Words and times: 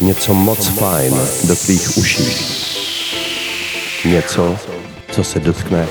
Něco 0.00 0.34
moc 0.34 0.68
fajn 0.68 1.14
do 1.44 1.56
tvých 1.56 1.96
uší. 1.96 2.24
Něco, 4.04 4.56
co 5.12 5.24
se 5.24 5.40
dotkne 5.40 5.86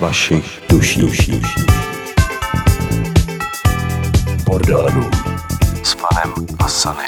vašich 0.00 0.62
duší. 0.68 1.00
duší. 1.00 1.42
Bordelů 4.44 5.10
s 5.82 5.94
panem 5.94 6.34
a 6.58 6.68
Sanem. 6.68 7.06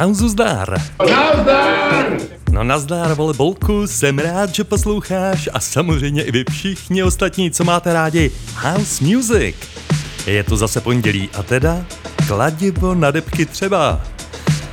Hanzu 0.00 0.28
zdár. 0.28 0.80
Nazdar! 0.98 2.39
No 2.50 2.64
nazdár, 2.64 3.14
vole 3.14 3.34
Bolku, 3.34 3.86
jsem 3.86 4.18
rád, 4.18 4.54
že 4.54 4.64
posloucháš 4.64 5.48
a 5.52 5.60
samozřejmě 5.60 6.22
i 6.22 6.32
vy 6.32 6.44
všichni 6.50 7.02
ostatní, 7.02 7.50
co 7.50 7.64
máte 7.64 7.92
rádi 7.92 8.30
House 8.54 9.04
Music. 9.04 9.56
Je 10.26 10.44
to 10.44 10.56
zase 10.56 10.80
pondělí 10.80 11.28
a 11.38 11.42
teda 11.42 11.86
kladivo 12.26 12.94
na 12.94 13.10
depky 13.10 13.46
třeba. 13.46 14.00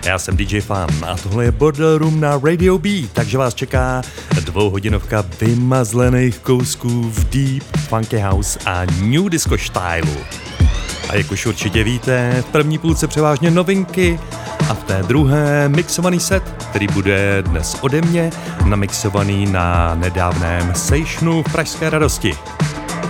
Já 0.05 0.19
jsem 0.19 0.37
DJ 0.37 0.61
Fan 0.61 0.89
a 1.05 1.17
tohle 1.17 1.45
je 1.45 1.51
Border 1.51 1.97
Room 1.97 2.19
na 2.19 2.39
Radio 2.43 2.77
B, 2.77 2.89
takže 3.13 3.37
vás 3.37 3.53
čeká 3.53 4.01
dvouhodinovka 4.45 5.25
vymazlených 5.41 6.39
kousků 6.39 7.03
v 7.03 7.29
Deep, 7.29 7.63
Funky 7.77 8.19
House 8.19 8.59
a 8.65 8.85
New 8.85 9.29
Disco 9.29 9.57
stylu. 9.57 10.17
A 11.09 11.15
jak 11.15 11.31
už 11.31 11.45
určitě 11.45 11.83
víte, 11.83 12.43
v 12.47 12.51
první 12.51 12.77
půlce 12.77 13.07
převážně 13.07 13.51
novinky 13.51 14.19
a 14.69 14.73
v 14.73 14.83
té 14.83 15.03
druhé 15.03 15.69
mixovaný 15.69 16.19
set, 16.19 16.43
který 16.69 16.87
bude 16.87 17.41
dnes 17.41 17.77
ode 17.81 18.01
mě, 18.01 18.29
namixovaný 18.65 19.45
na 19.45 19.95
nedávném 19.95 20.75
Sejšnu 20.75 21.43
v 21.43 21.51
Pražské 21.51 21.89
radosti. 21.89 22.33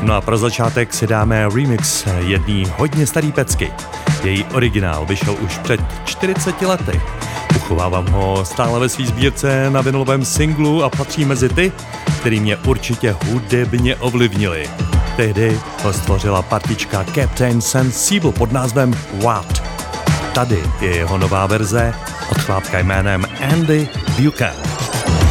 No 0.02 0.14
a 0.14 0.22
pro 0.22 0.38
začátek 0.38 0.94
si 0.94 1.08
dáme 1.08 1.50
remix 1.56 2.06
jedný 2.20 2.64
hodně 2.78 3.08
starý 3.08 3.32
pecky. 3.32 3.72
Její 4.24 4.44
originál 4.44 5.06
vyšel 5.06 5.36
už 5.42 5.58
před 5.58 5.80
40 6.06 6.62
lety. 6.62 7.02
Uchovávám 7.56 8.08
ho 8.08 8.46
stále 8.46 8.80
ve 8.80 8.90
své 8.90 9.06
sbírce 9.06 9.70
na 9.70 9.82
vinylovém 9.82 10.26
singlu 10.26 10.84
a 10.84 10.90
patří 10.90 11.26
mezi 11.26 11.50
ty, 11.50 11.72
který 12.20 12.40
mě 12.40 12.58
určitě 12.58 13.16
hudebně 13.26 13.96
ovlivnili. 13.96 14.70
Tehdy 15.16 15.60
ho 15.84 15.94
stvořila 15.94 16.42
partička 16.42 17.06
Captain 17.16 17.62
Sensible 17.62 18.32
pod 18.32 18.52
názvem 18.52 18.94
What. 19.14 19.64
Tady 20.38 20.64
je 20.82 20.96
jeho 20.96 21.18
nová 21.18 21.46
verze 21.46 21.94
od 22.32 22.38
chlápka 22.42 22.80
jménem 22.80 23.26
Andy 23.54 23.90
Buchanan. 24.18 25.27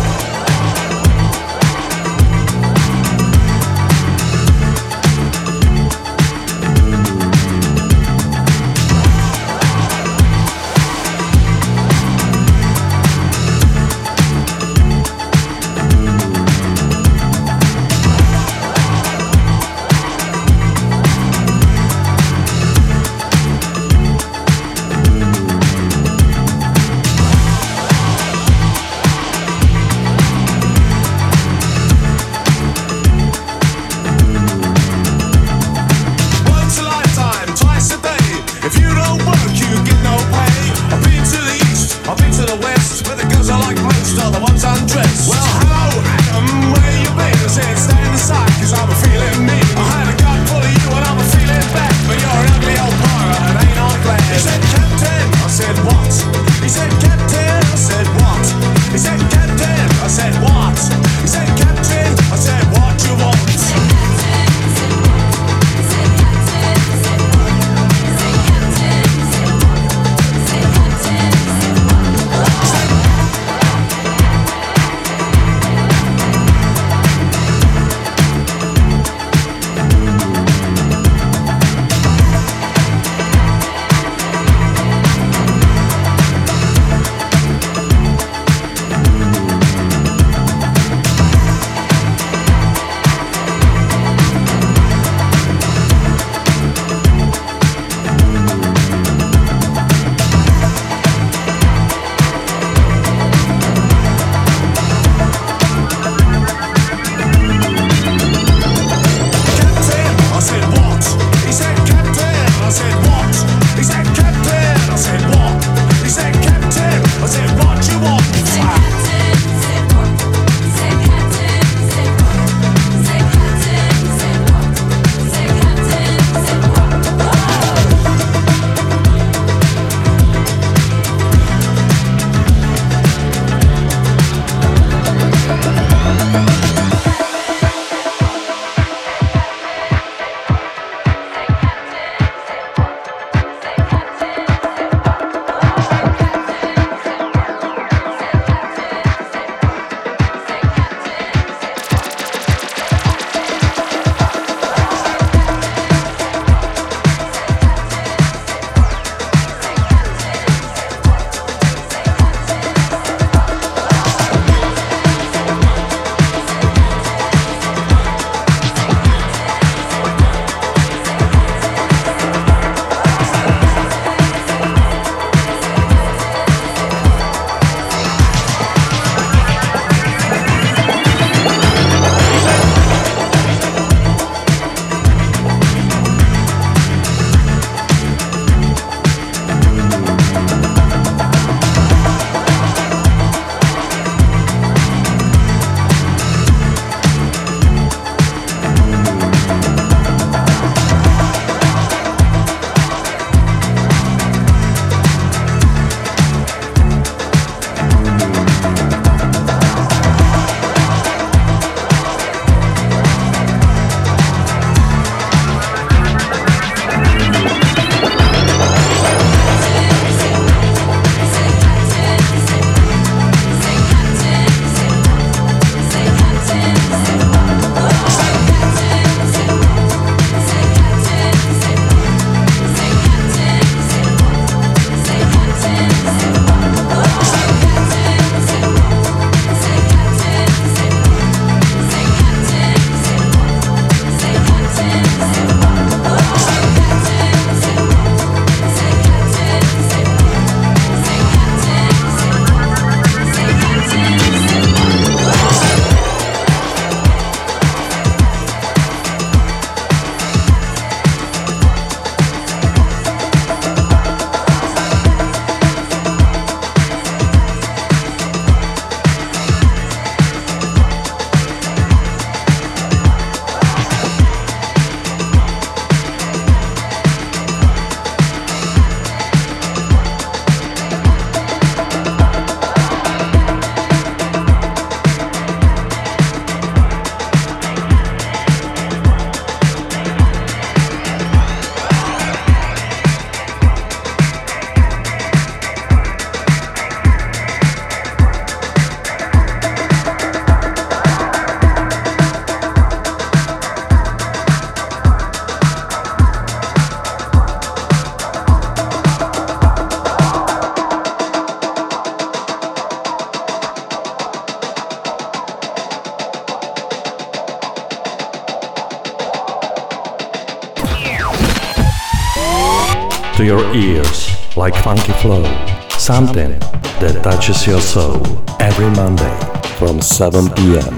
Your 323.46 323.62
ears 323.76 324.28
like 324.56 324.74
funky 324.82 325.12
flow. 325.22 325.44
Something 325.90 326.58
that 326.98 327.22
touches 327.22 327.64
your 327.64 327.80
soul 327.80 328.20
every 328.58 328.90
Monday 328.90 329.36
from 329.78 330.02
7 330.02 330.50
p.m. 330.56 330.94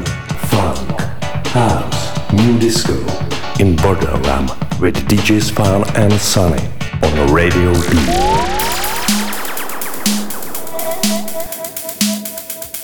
Funk, 0.49 0.79
house, 1.53 2.33
new 2.33 2.59
disco 2.59 2.97
in 3.61 3.77
Borderland 3.77 4.49
with 4.81 4.97
DJs 5.09 5.53
Fun 5.53 5.85
and 5.95 6.15
Sunny 6.15 6.65
on 7.03 7.35
Radio 7.35 7.75
D. 7.75 7.99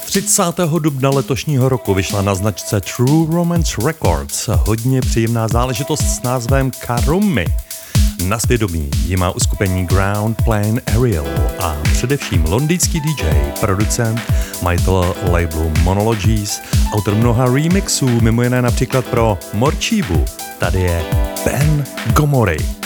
30. 0.06 0.42
dubna 0.78 1.10
letošního 1.10 1.68
roku 1.68 1.94
vyšla 1.94 2.22
na 2.22 2.34
značce 2.34 2.80
True 2.80 3.26
Romance 3.34 3.76
Records 3.86 4.48
hodně 4.48 5.00
příjemná 5.00 5.48
záležitost 5.48 6.02
s 6.02 6.22
názvem 6.22 6.70
Karumi. 6.78 7.46
Na 8.28 8.38
svědomí 8.38 8.90
ji 9.06 9.16
má 9.16 9.30
uskupení 9.30 9.86
Ground 9.86 10.42
Plane 10.44 10.80
Ariel 10.96 11.26
a 11.60 11.76
především 11.92 12.44
londýnský 12.44 13.00
DJ, 13.00 13.24
producent, 13.60 14.20
majitel 14.62 15.14
labelu 15.30 15.72
Monologies, 15.82 16.62
autor 16.92 17.14
mnoha 17.14 17.54
remixů, 17.54 18.20
mimo 18.20 18.42
jiné 18.42 18.62
například 18.62 19.04
pro 19.04 19.38
Morčíbu. 19.52 20.24
Tady 20.58 20.80
je 20.80 21.02
Ben 21.44 21.84
Gomory. 22.16 22.83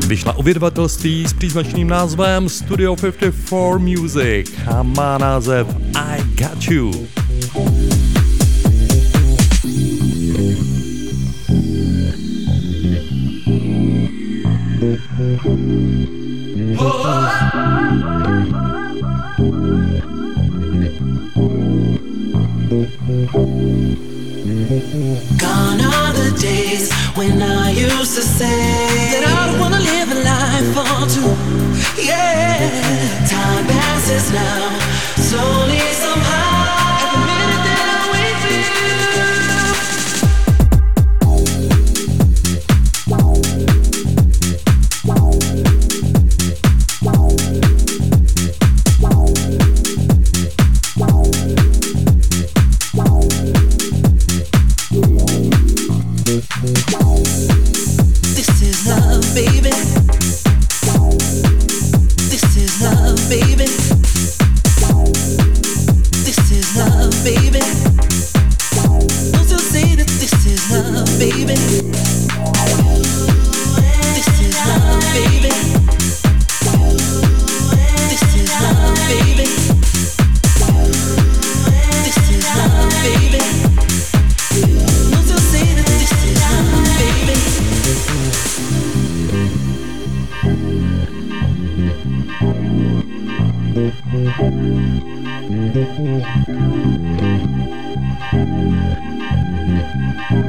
Vyšla 0.06 0.36
u 0.36 0.42
vydavatelství 0.42 1.26
s 1.28 1.32
příznačným 1.32 1.88
názvem 1.88 2.48
Studio 2.48 2.96
54 2.96 3.78
Music 3.78 4.52
a 4.66 4.82
má 4.82 5.18
název 5.18 5.66
I 5.94 6.22
Got 6.34 6.64
You. 6.70 6.90
Gone 23.20 23.36
are 25.80 26.12
the 26.14 26.34
days 26.40 26.90
when 27.16 27.42
I 27.42 27.70
used 27.70 28.14
to 28.14 28.22
say 28.22 28.46
that 29.12 29.24
I 29.28 29.46
don't 29.50 29.60
wanna 29.60 29.78
live 29.78 30.10
a 30.10 30.14
life 30.24 30.72
for 30.74 31.04
two. 31.14 31.36
Yeah, 32.02 33.26
time 33.28 33.66
passes 33.66 34.32
now, 34.32 34.78
slowly 35.16 35.80
somehow. 35.92 36.29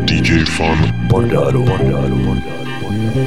DJ 0.06 0.44
Fun. 0.46 0.78
Bordaru, 1.08 1.64
bordaru, 1.64 2.18
bordaru, 2.26 2.72
bordaru. 2.82 3.22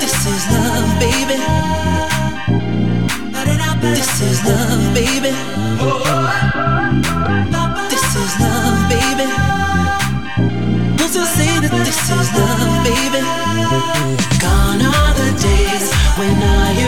This 0.00 0.16
is 0.32 0.42
love, 0.48 0.92
baby. 0.98 1.36
This 3.82 4.12
is 4.22 4.38
love, 4.48 4.84
baby. 4.94 5.32
This 7.92 8.08
is 8.16 8.32
love, 8.40 8.80
baby. 8.88 9.26
Don't 10.96 11.14
you 11.14 11.24
say 11.36 11.52
that 11.60 11.72
this 11.84 12.00
is 12.08 12.28
love, 12.32 12.80
baby. 12.88 13.20
Gone 14.40 14.80
are 14.88 15.12
the 15.20 15.28
days 15.36 15.92
when 16.16 16.36
I 16.42 16.87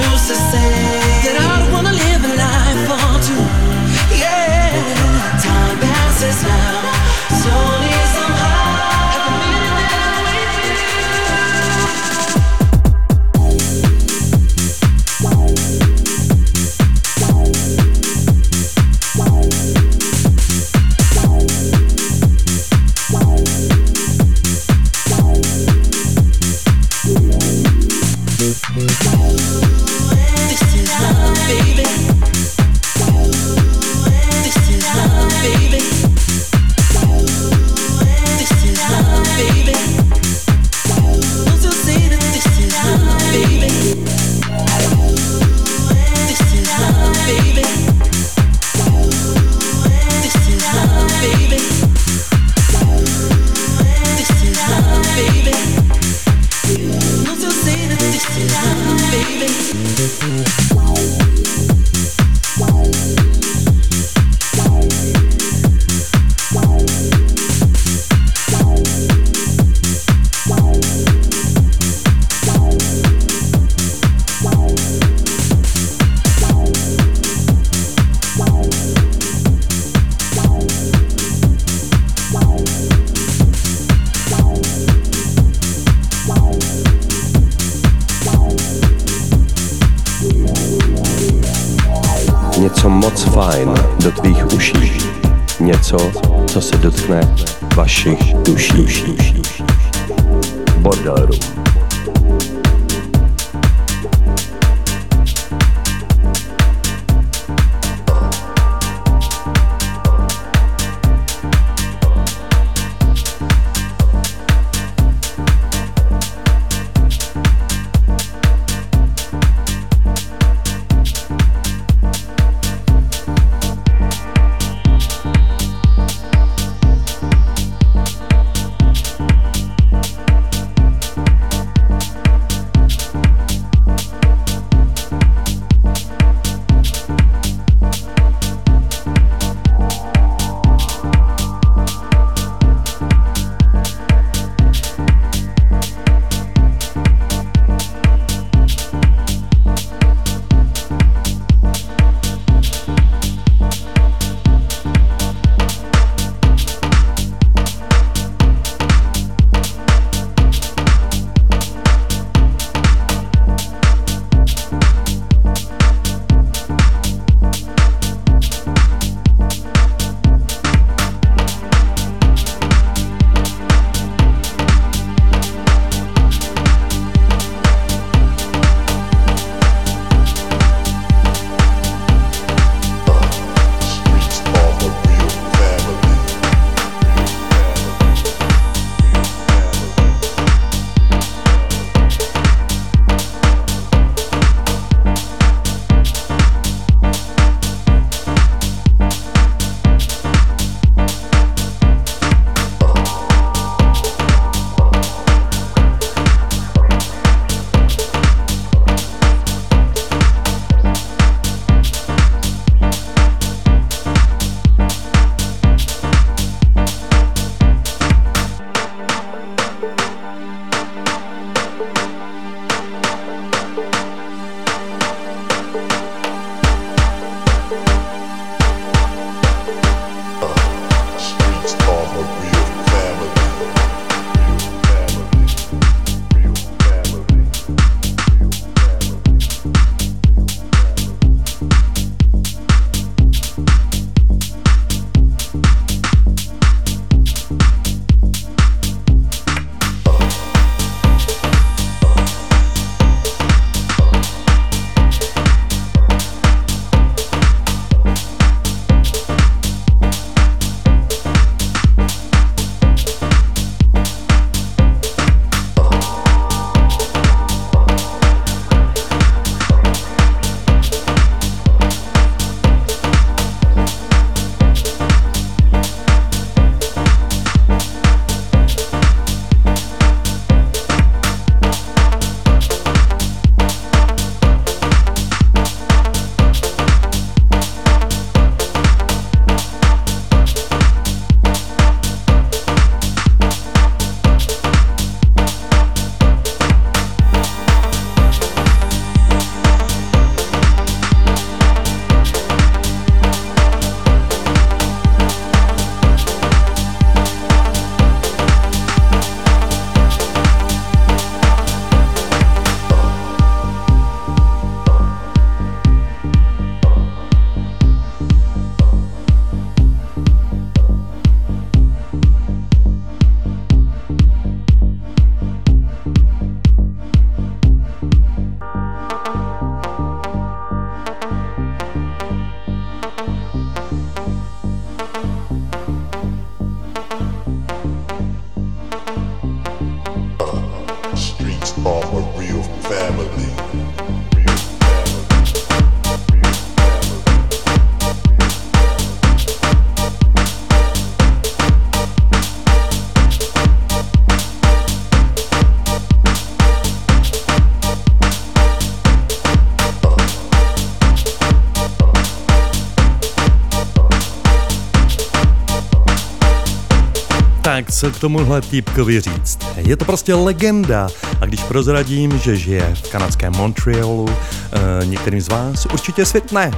K 368.01 368.19
tomuhle 368.19 368.61
týpkovi 368.61 369.21
říct? 369.21 369.59
Je 369.77 369.97
to 369.97 370.05
prostě 370.05 370.35
legenda 370.35 371.09
a 371.41 371.47
když 371.47 371.63
prozradím, 371.63 372.39
že 372.39 372.57
žije 372.57 372.95
v 372.95 373.11
kanadském 373.11 373.53
Montrealu, 373.53 374.29
eh, 374.29 375.07
některým 375.07 375.41
z 375.41 375.49
vás 375.49 375.87
určitě 375.87 376.25
světne. 376.25 376.71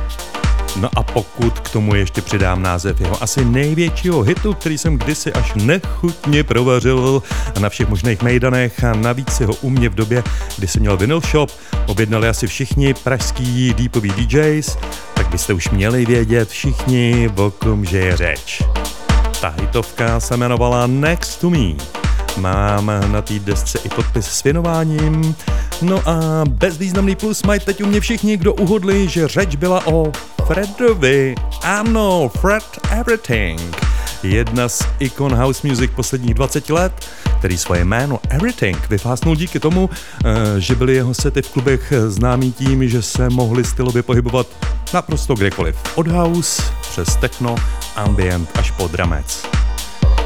No 0.76 0.88
a 0.96 1.02
pokud 1.02 1.60
k 1.60 1.70
tomu 1.70 1.94
ještě 1.94 2.22
přidám 2.22 2.62
název 2.62 3.00
jeho 3.00 3.22
asi 3.22 3.44
největšího 3.44 4.22
hitu, 4.22 4.54
který 4.54 4.78
jsem 4.78 4.98
kdysi 4.98 5.32
až 5.32 5.52
nechutně 5.54 6.44
provařil 6.44 7.22
na 7.60 7.68
všech 7.68 7.88
možných 7.88 8.22
mejdanech 8.22 8.84
a 8.84 8.94
navíc 8.94 9.32
si 9.32 9.44
ho 9.44 9.54
u 9.54 9.70
mě 9.70 9.88
v 9.88 9.94
době, 9.94 10.24
kdy 10.58 10.68
jsem 10.68 10.80
měl 10.80 10.96
vinyl 10.96 11.20
shop, 11.20 11.50
objednali 11.86 12.28
asi 12.28 12.46
všichni 12.46 12.94
pražský 12.94 13.74
deepový 13.74 14.10
DJs, 14.10 14.76
tak 15.14 15.28
byste 15.28 15.52
už 15.52 15.70
měli 15.70 16.06
vědět 16.06 16.48
všichni, 16.48 17.30
o 17.36 17.50
kom 17.50 17.84
že 17.84 17.98
je 17.98 18.16
řeč. 18.16 18.62
Ta 19.42 19.54
hitovka 19.60 20.20
se 20.20 20.34
jmenovala 20.34 20.86
Next 20.86 21.40
to 21.40 21.50
Me. 21.50 21.74
Mám 22.36 22.86
na 23.12 23.22
té 23.22 23.38
desce 23.38 23.78
i 23.84 23.88
podpis 23.88 24.26
s 24.26 24.42
věnováním. 24.42 25.34
No 25.82 26.08
a 26.08 26.44
bezvýznamný 26.48 27.16
plus 27.16 27.42
mají 27.42 27.60
teď 27.60 27.82
u 27.82 27.86
mě 27.86 28.00
všichni, 28.00 28.36
kdo 28.36 28.54
uhodli, 28.54 29.08
že 29.08 29.28
řeč 29.28 29.56
byla 29.56 29.86
o 29.86 30.12
Fredovi. 30.46 31.34
Ano, 31.62 32.30
Fred 32.40 32.64
Everything. 32.90 33.76
Jedna 34.22 34.68
z 34.68 34.82
ikon 34.98 35.34
house 35.34 35.68
music 35.68 35.90
posledních 35.94 36.34
20 36.34 36.70
let, 36.70 36.92
který 37.38 37.58
svoje 37.58 37.84
jméno 37.84 38.20
Everything 38.28 38.88
vyfásnul 38.90 39.36
díky 39.36 39.60
tomu, 39.60 39.90
eh, 40.24 40.60
že 40.60 40.74
byly 40.74 40.94
jeho 40.94 41.14
sety 41.14 41.42
v 41.42 41.48
klubech 41.48 41.92
známý 42.06 42.52
tím, 42.52 42.88
že 42.88 43.02
se 43.02 43.30
mohli 43.30 43.64
stylově 43.64 44.02
pohybovat 44.02 44.46
naprosto 44.94 45.34
kdekoliv. 45.34 45.76
Od 45.94 46.08
house 46.08 46.62
přes 46.80 47.16
techno, 47.16 47.56
ambient 47.96 48.50
až 48.58 48.70
po 48.70 48.88
dramec. 48.88 49.46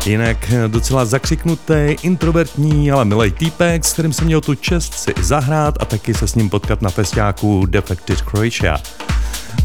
Jinak 0.07 0.53
docela 0.67 1.05
zakřiknutý, 1.05 1.97
introvertní, 2.03 2.91
ale 2.91 3.05
milý 3.05 3.31
týpek, 3.31 3.85
s 3.85 3.93
kterým 3.93 4.13
jsem 4.13 4.25
měl 4.25 4.41
tu 4.41 4.55
čest 4.55 4.95
si 4.95 5.15
zahrát 5.21 5.75
a 5.81 5.85
taky 5.85 6.15
se 6.15 6.29
s 6.29 6.35
ním 6.35 6.51
potkat 6.51 6.83
na 6.83 6.91
festiáku 6.91 7.67
Defected 7.67 8.21
Croatia. 8.21 8.79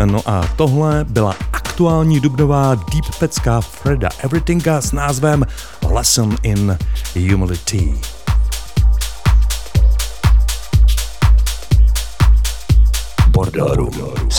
No 0.06 0.22
a 0.26 0.48
tohle 0.56 1.06
byla 1.10 1.36
aktuální 1.54 2.20
dubnová 2.20 2.76
deep 2.76 3.16
pecká 3.20 3.62
Freda 3.62 4.10
Everythinga 4.24 4.82
s 4.82 4.92
názvem 4.92 5.46
Lesson 5.90 6.36
in 6.44 6.78
Humility. 7.16 7.94
Bordel 13.28 13.76
Room. 13.76 14.30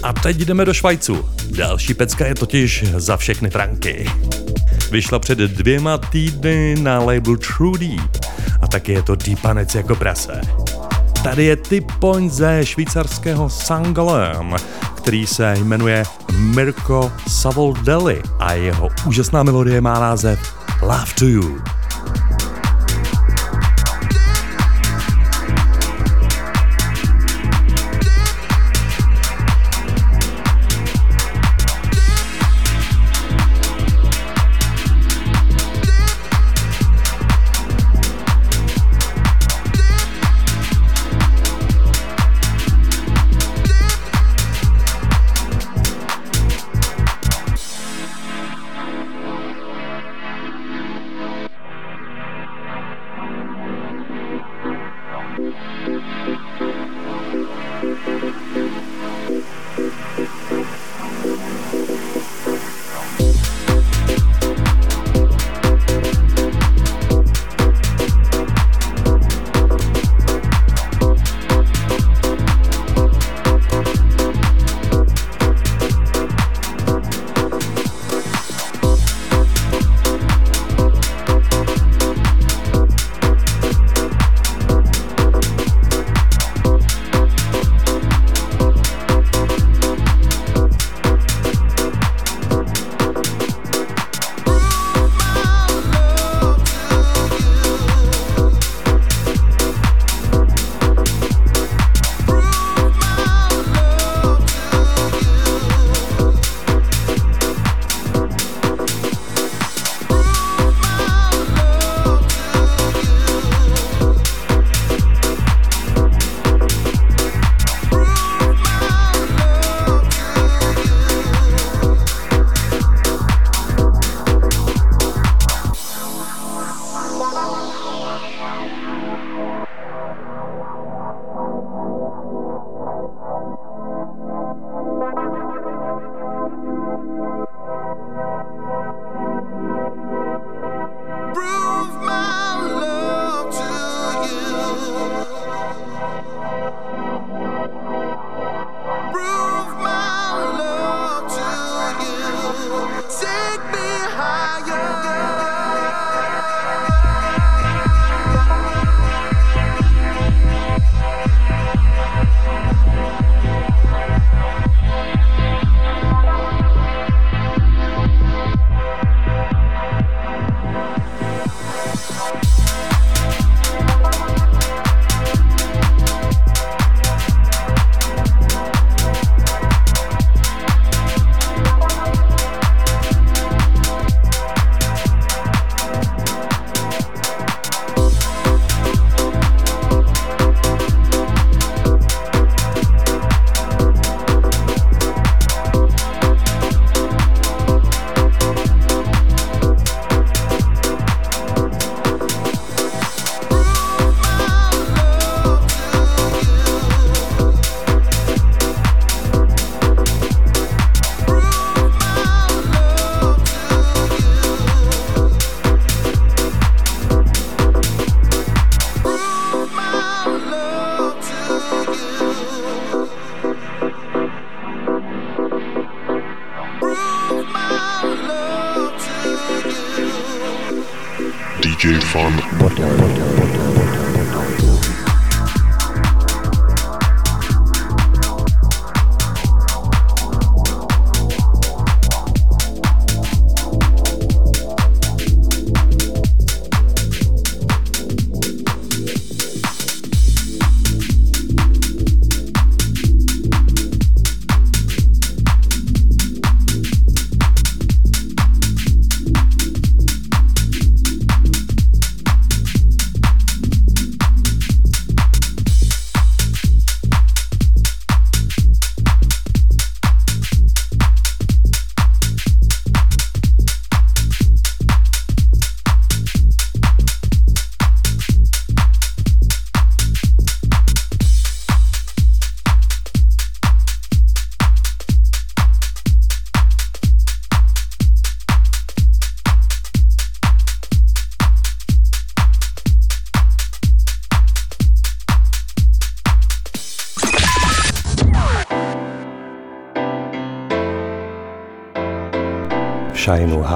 A 0.03 0.13
teď 0.13 0.37
jdeme 0.37 0.65
do 0.65 0.73
Švajcu. 0.73 1.25
Další 1.57 1.93
pecka 1.93 2.27
je 2.27 2.35
totiž 2.35 2.83
za 2.97 3.17
všechny 3.17 3.49
franky. 3.49 4.05
Vyšla 4.91 5.19
před 5.19 5.37
dvěma 5.37 5.97
týdny 5.97 6.75
na 6.79 6.99
label 6.99 7.37
True 7.37 7.79
Deep 7.79 8.25
a 8.61 8.67
taky 8.67 8.91
je 8.91 9.01
to 9.01 9.15
deepanec 9.15 9.75
jako 9.75 9.95
prase. 9.95 10.41
Tady 11.23 11.45
je 11.45 11.57
point 11.99 12.33
ze 12.33 12.65
švýcarského 12.65 13.49
Sangalem, 13.49 14.55
který 15.01 15.27
se 15.27 15.53
jmenuje 15.57 16.03
Mirko 16.37 17.11
Savoldelli 17.27 18.21
a 18.39 18.53
jeho 18.53 18.89
úžasná 19.07 19.43
melodie 19.43 19.81
má 19.81 19.99
název 19.99 20.55
Love 20.81 21.13
to 21.19 21.25
You. 21.25 21.80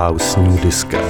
House 0.06 0.38
New 0.38 0.56
Disca. 0.62 1.05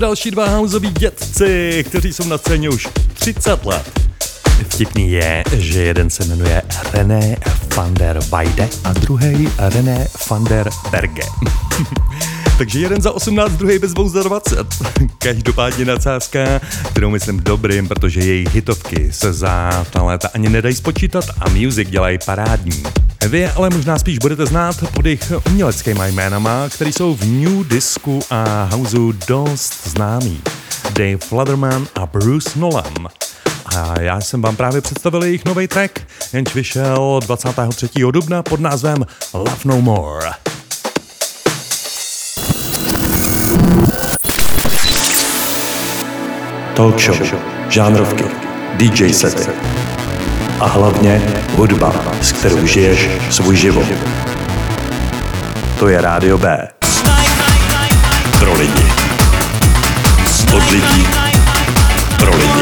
Další 0.00 0.30
dva 0.30 0.48
houseoví 0.48 0.90
dětci, 0.90 1.84
kteří 1.88 2.12
jsou 2.12 2.28
na 2.28 2.38
scéně 2.38 2.68
už 2.68 2.88
30 3.14 3.66
let. 3.66 4.00
Vtipný 4.68 5.10
je, 5.10 5.42
že 5.52 5.82
jeden 5.82 6.10
se 6.10 6.24
jmenuje 6.24 6.62
René 6.92 7.36
van 7.76 7.94
der 7.94 8.20
Weide 8.30 8.68
a 8.84 8.92
druhý 8.92 9.48
René 9.58 10.08
van 10.30 10.44
der 10.44 10.70
Berge. 10.90 11.22
Takže 12.58 12.80
jeden 12.80 13.02
za 13.02 13.12
18, 13.12 13.52
druhý 13.52 13.78
bez 13.78 13.92
za 14.06 14.22
20. 14.22 14.66
Každopádně 15.18 15.84
nadsázka, 15.84 16.60
kterou 16.90 17.10
myslím 17.10 17.40
dobrým, 17.40 17.88
protože 17.88 18.20
její 18.20 18.48
hitovky 18.48 19.12
se 19.12 19.32
za 19.32 19.86
ta 19.90 20.02
léta 20.02 20.28
ani 20.34 20.48
nedají 20.48 20.74
spočítat 20.74 21.24
a 21.40 21.48
music 21.48 21.90
dělají 21.90 22.18
parádní. 22.26 22.82
Vy 23.28 23.46
ale 23.46 23.70
možná 23.70 23.98
spíš 23.98 24.18
budete 24.18 24.46
znát 24.46 24.76
pod 24.94 25.06
jejich 25.06 25.32
uměleckými 25.46 26.00
jménama, 26.12 26.68
které 26.68 26.92
jsou 26.92 27.14
v 27.14 27.24
New 27.24 27.68
Disku 27.68 28.20
a 28.30 28.68
Houseu 28.72 29.12
dost 29.28 29.79
známí. 30.00 30.42
Dave 30.92 31.18
Flutterman 31.18 31.86
a 31.94 32.06
Bruce 32.06 32.58
Nolan. 32.58 33.08
A 33.76 34.00
já 34.00 34.20
jsem 34.20 34.42
vám 34.42 34.56
právě 34.56 34.80
představil 34.80 35.24
jejich 35.24 35.44
nový 35.44 35.68
track, 35.68 36.00
jenž 36.32 36.54
vyšel 36.54 37.20
23. 37.22 37.88
dubna 38.10 38.42
pod 38.42 38.60
názvem 38.60 39.06
Love 39.34 39.56
No 39.64 39.80
More. 39.80 40.30
Talk 46.74 46.98
show, 46.98 47.16
žánrovky, 47.68 48.24
DJ 48.76 49.12
sety 49.12 49.50
a 50.60 50.66
hlavně 50.66 51.22
hudba, 51.56 51.94
s 52.22 52.32
kterou 52.32 52.66
žiješ 52.66 53.08
svůj 53.30 53.56
život. 53.56 53.86
To 55.78 55.88
je 55.88 56.00
Rádio 56.00 56.38
B. 56.38 56.79
Od 60.56 60.70
lidí. 60.70 61.06
Pro 62.18 62.36
lidi. 62.36 62.60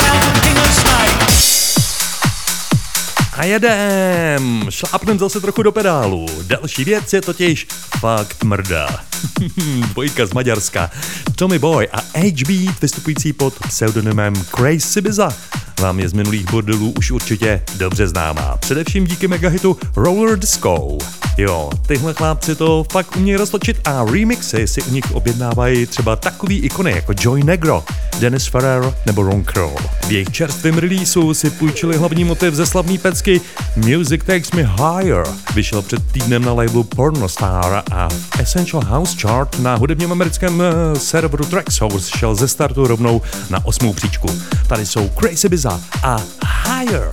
A 3.33 3.45
jedem! 3.45 4.67
Šlápnem 4.71 5.19
zase 5.19 5.41
trochu 5.41 5.63
do 5.63 5.73
pedálu. 5.73 6.27
Další 6.43 6.85
věc 6.85 7.13
je 7.13 7.21
totiž 7.21 7.67
fakt 8.01 8.45
mrda. 8.45 8.89
Dvojka 9.93 10.27
z 10.27 10.33
Maďarska. 10.33 10.91
Tommy 11.37 11.59
Boy 11.59 11.89
a 11.93 12.01
HB 12.01 12.81
vystupující 12.83 13.33
pod 13.33 13.55
pseudonymem 13.69 14.35
Crazy 14.35 15.01
Biza 15.01 15.33
vám 15.81 16.01
je 16.01 16.09
z 16.09 16.13
minulých 16.13 16.51
bordelů 16.51 16.95
už 16.99 17.11
určitě 17.11 17.63
dobře 17.77 18.09
známá. 18.09 18.57
Především 18.57 19.07
díky 19.07 19.29
megahitu 19.29 19.77
Roller 19.97 20.39
Disco. 20.39 20.99
Jo, 21.37 21.71
tyhle 21.87 22.15
chlápci 22.15 22.55
to 22.55 22.85
fakt 22.93 23.17
umějí 23.17 23.37
roztočit 23.37 23.81
a 23.85 24.05
remixy 24.05 24.67
si 24.67 24.83
u 24.83 24.91
nich 24.91 25.05
objednávají 25.13 25.87
třeba 25.87 26.17
takový 26.17 26.59
ikony 26.59 26.91
jako 26.91 27.13
Joy 27.21 27.43
Negro, 27.43 27.85
Dennis 28.21 28.47
Ferrer 28.47 28.95
nebo 29.07 29.23
Ron 29.23 29.45
Kroll. 29.45 29.77
V 30.07 30.11
jejich 30.11 30.31
čerstvém 30.31 30.79
releaseu 30.79 31.35
si 31.35 31.51
půjčili 31.51 31.97
hlavní 31.97 32.25
motiv 32.25 32.55
ze 32.55 32.67
slavné 32.67 32.99
pecky 32.99 33.41
Music 33.77 34.23
Takes 34.25 34.53
Me 34.53 34.63
Higher. 34.63 35.25
Vyšel 35.55 35.83
před 35.83 36.13
týdnem 36.13 36.43
na 36.45 36.53
labelu 36.53 36.85
Pornostar 36.85 37.83
a 37.93 38.09
Essential 38.39 38.85
House 38.85 39.08
Chart 39.15 39.59
na 39.59 39.75
hudebním 39.75 40.13
americkém 40.13 40.59
uh, 40.61 40.99
serveru 40.99 41.45
Traxsource 41.45 42.19
šel 42.19 42.35
ze 42.35 42.49
startu 42.49 42.87
rovnou 42.87 43.23
na 43.51 43.67
osmou 43.67 43.93
příčku. 43.93 44.29
Tady 44.67 44.87
jsou 44.87 45.09
Crazy 45.09 45.49
Bizarre 45.49 45.83
a 46.03 46.17
Higher. 46.67 47.11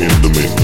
in 0.00 0.08
the. 0.22 0.57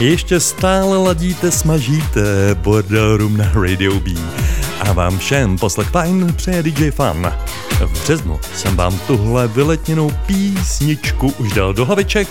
Ještě 0.00 0.40
stále 0.40 0.98
ladíte, 0.98 1.50
smažíte 1.50 2.20
Border 2.54 3.16
Room 3.16 3.36
na 3.36 3.52
Radio 3.54 4.00
B. 4.00 4.10
A 4.80 4.92
vám 4.92 5.18
všem 5.18 5.58
poslech 5.58 5.88
fajn 5.88 6.34
přeje 6.36 6.62
DJ 6.62 6.90
Fan. 6.90 7.32
V 7.80 8.02
březnu 8.02 8.40
jsem 8.56 8.76
vám 8.76 8.98
tuhle 9.06 9.48
vyletněnou 9.48 10.10
písničku 10.26 11.34
už 11.38 11.52
dal 11.52 11.74
do 11.74 11.84
hlaviček, 11.84 12.28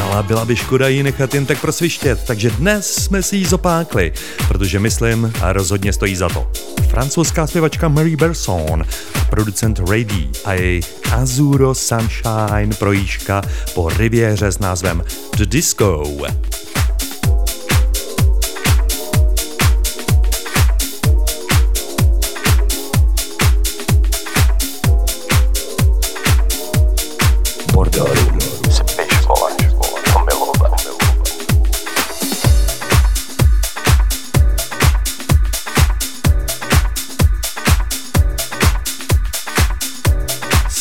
ale 0.00 0.22
byla 0.22 0.44
by 0.44 0.56
škoda 0.56 0.88
ji 0.88 1.02
nechat 1.02 1.34
jen 1.34 1.46
tak 1.46 1.60
prosvištět, 1.60 2.24
takže 2.26 2.50
dnes 2.50 2.94
jsme 2.94 3.22
si 3.22 3.36
ji 3.36 3.46
zopákli, 3.46 4.12
protože 4.48 4.78
myslím 4.78 5.32
a 5.42 5.52
rozhodně 5.52 5.92
stojí 5.92 6.16
za 6.16 6.28
to. 6.28 6.50
Francouzská 6.90 7.46
zpěvačka 7.46 7.88
Mary 7.88 8.16
Berson, 8.16 8.84
producent 9.30 9.78
Rady 9.78 10.28
a 10.44 10.52
její 10.52 10.80
Azuro 11.12 11.74
Sunshine 11.74 12.74
projížka 12.78 13.42
po 13.74 13.88
rivěře 13.88 14.52
s 14.52 14.58
názvem 14.58 15.02
The 15.36 15.46
Disco. 15.46 16.12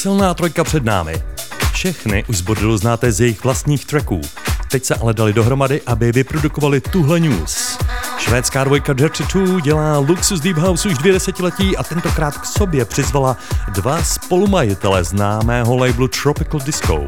Silná 0.05 0.33
trojka 0.33 0.63
před 0.63 0.85
námi. 0.85 1.23
Všechny 1.73 2.23
už 2.27 2.37
z 2.37 2.41
bordelu 2.41 2.77
znáte 2.77 3.11
z 3.11 3.21
jejich 3.21 3.43
vlastních 3.43 3.85
tracků. 3.85 4.21
Teď 4.71 4.85
se 4.85 4.95
ale 4.95 5.13
dali 5.13 5.33
dohromady, 5.33 5.81
aby 5.85 6.11
vyprodukovali 6.11 6.81
tuhle 6.81 7.19
news. 7.19 7.77
Švédská 8.17 8.63
dvojka 8.63 8.93
Dirty 8.93 9.23
2 9.33 9.59
dělá 9.59 9.97
Luxus 9.97 10.39
Deep 10.39 10.57
House 10.57 10.89
už 10.89 10.97
dvě 10.97 11.13
desetiletí 11.13 11.77
a 11.77 11.83
tentokrát 11.83 12.37
k 12.37 12.45
sobě 12.45 12.85
přizvala 12.85 13.37
dva 13.73 14.03
spolumajitele 14.03 15.03
známého 15.03 15.77
labelu 15.77 16.07
Tropical 16.07 16.59
Disco. 16.59 17.05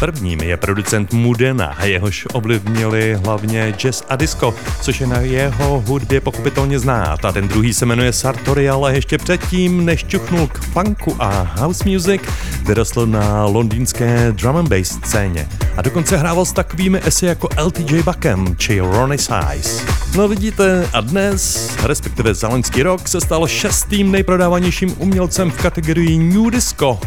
Prvním 0.00 0.40
je 0.40 0.56
producent 0.56 1.12
Mudena, 1.12 1.76
jehož 1.84 2.26
ovlivnili 2.32 3.18
hlavně 3.24 3.72
jazz 3.72 4.02
a 4.08 4.16
disco, 4.16 4.54
což 4.82 5.00
je 5.00 5.06
na 5.06 5.20
jeho 5.20 5.80
hudbě 5.86 6.20
pochopitelně 6.20 6.78
znát. 6.78 7.24
A 7.24 7.32
ten 7.32 7.48
druhý 7.48 7.74
se 7.74 7.86
jmenuje 7.86 8.12
Sartori, 8.12 8.68
ale 8.68 8.94
ještě 8.94 9.18
předtím, 9.18 9.84
než 9.84 10.04
čuchnul 10.04 10.46
k 10.46 10.58
funku 10.58 11.16
a 11.18 11.52
house 11.56 11.88
music, 11.88 12.22
vyrostl 12.66 13.06
na 13.06 13.44
londýnské 13.44 14.32
drum 14.32 14.56
and 14.56 14.68
bass 14.68 14.98
scéně. 15.04 15.48
A 15.76 15.82
dokonce 15.82 16.16
hrával 16.16 16.44
s 16.44 16.52
takovými 16.52 17.00
esy 17.04 17.26
jako 17.26 17.48
LTJ 17.64 18.02
Buckem 18.02 18.56
či 18.56 18.80
Ronnie 18.80 19.18
Size. 19.18 19.84
No 20.16 20.28
vidíte, 20.28 20.88
a 20.92 21.00
dnes, 21.00 21.70
respektive 21.82 22.34
za 22.34 22.48
loňský 22.48 22.82
rok, 22.82 23.08
se 23.08 23.20
stal 23.20 23.46
šestým 23.46 24.12
nejprodávanějším 24.12 24.94
umělcem 24.98 25.50
v 25.50 25.62
kategorii 25.62 26.18
New 26.18 26.50
Disco. 26.50 27.00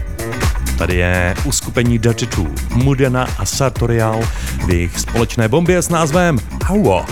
Tady 0.82 0.96
je 0.96 1.36
uskupení 1.46 2.00
Dirty 2.00 2.26
2, 2.26 2.50
Mudena 2.76 3.28
a 3.38 3.46
Sartorial 3.46 4.22
v 4.66 4.70
jejich 4.70 5.00
společné 5.00 5.48
bombě 5.48 5.82
s 5.82 5.90
názvem 5.90 6.38
Aua. 6.70 7.06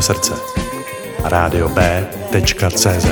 Tvého 0.00 0.02
srdce. 0.02 0.34
radiob.cz. 1.24 3.06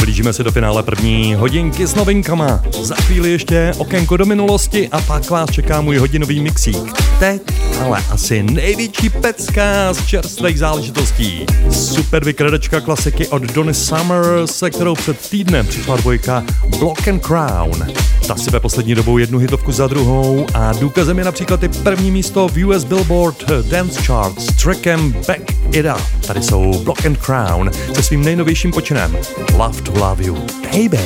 Blížíme 0.00 0.32
se 0.32 0.42
do 0.42 0.52
finále 0.52 0.82
první 0.82 1.34
hodinky 1.34 1.86
s 1.86 1.94
novinkama. 1.94 2.62
Za 2.80 2.94
chvíli 2.94 3.30
ještě 3.30 3.72
okénko 3.78 4.16
do 4.16 4.26
minulosti 4.26 4.88
a 4.88 5.00
pak 5.00 5.30
vás 5.30 5.50
čeká 5.50 5.80
můj 5.80 5.96
hodinový 5.96 6.40
mixík. 6.40 6.92
Teď 7.18 7.42
ale 7.84 8.04
asi 8.10 8.42
největší 8.42 9.10
pecka 9.10 9.92
z 9.92 10.06
čerstvých 10.06 10.58
záležitostí. 10.58 11.46
Super 11.70 12.24
vykradačka 12.24 12.80
klasiky 12.80 13.28
od 13.28 13.42
Donny 13.42 13.74
Summer, 13.74 14.24
se 14.44 14.70
kterou 14.70 14.94
před 14.94 15.30
týdnem 15.30 15.66
přišla 15.66 15.96
dvojka 15.96 16.44
Block 16.78 17.08
and 17.08 17.22
Crown. 17.22 17.86
Ta 18.26 18.36
si 18.36 18.50
ve 18.50 18.60
poslední 18.60 18.94
dobou 18.94 19.18
jednu 19.18 19.38
hitovku 19.38 19.72
za 19.72 19.86
druhou 19.86 20.46
a 20.54 20.72
důkazem 20.72 21.18
je 21.18 21.24
například 21.24 21.62
i 21.62 21.68
první 21.68 22.10
místo 22.10 22.48
v 22.48 22.64
US 22.64 22.84
Billboard 22.84 23.50
Dance 23.70 24.02
Chart 24.02 24.40
s 24.40 24.62
trackem 24.62 25.12
Back 25.12 25.52
It 25.72 25.86
Up. 25.96 26.26
Tady 26.26 26.42
jsou 26.42 26.78
Block 26.84 27.06
and 27.06 27.18
Crown 27.18 27.70
se 27.94 28.02
svým 28.02 28.24
nejnovějším 28.24 28.72
počinem 28.72 29.16
Love 29.56 29.82
to 29.82 29.92
Love 29.92 30.24
You 30.24 30.36
Baby. 30.72 30.98